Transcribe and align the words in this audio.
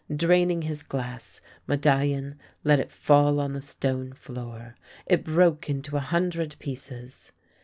Draining 0.15 0.63
his 0.63 0.81
glass, 0.81 1.41
Medallion 1.67 2.39
let 2.63 2.79
it 2.79 2.91
fall 2.91 3.39
on 3.39 3.53
the 3.53 3.61
stone 3.61 4.13
floor. 4.13 4.75
It 5.05 5.23
broke 5.23 5.69
into 5.69 5.95
a 5.95 5.99
hundred 5.99 6.55
pieces. 6.57 7.31